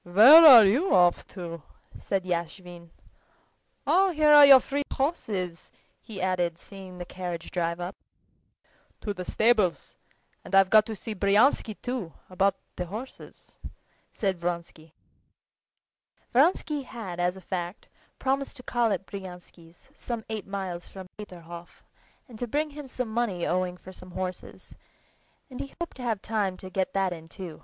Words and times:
"Where 0.03 0.43
are 0.47 0.65
you 0.65 0.95
off 0.95 1.27
to?" 1.27 1.61
asked 1.95 2.25
Yashvin. 2.25 2.89
"Oh, 3.85 4.09
here 4.09 4.33
are 4.33 4.47
your 4.47 4.59
three 4.59 4.81
horses," 4.91 5.69
he 6.01 6.19
added, 6.19 6.57
seeing 6.57 6.97
the 6.97 7.05
carriage 7.05 7.51
drive 7.51 7.79
up. 7.79 7.95
"To 9.01 9.13
the 9.13 9.25
stables, 9.25 9.97
and 10.43 10.55
I've 10.55 10.71
got 10.71 10.87
to 10.87 10.95
see 10.95 11.13
Bryansky, 11.13 11.79
too, 11.83 12.13
about 12.31 12.55
the 12.77 12.87
horses," 12.87 13.59
said 14.11 14.39
Vronsky. 14.39 14.93
Vronsky 16.33 16.81
had 16.81 17.19
as 17.19 17.37
a 17.37 17.39
fact 17.39 17.87
promised 18.17 18.57
to 18.57 18.63
call 18.63 18.91
at 18.91 19.05
Bryansky's, 19.05 19.89
some 19.93 20.25
eight 20.29 20.47
miles 20.47 20.89
from 20.89 21.09
Peterhof, 21.15 21.83
and 22.27 22.39
to 22.39 22.47
bring 22.47 22.71
him 22.71 22.87
some 22.87 23.09
money 23.13 23.45
owing 23.45 23.77
for 23.77 23.93
some 23.93 24.09
horses; 24.09 24.73
and 25.51 25.59
he 25.59 25.75
hoped 25.79 25.97
to 25.97 26.01
have 26.01 26.23
time 26.23 26.57
to 26.57 26.71
get 26.71 26.93
that 26.93 27.13
in 27.13 27.29
too. 27.29 27.59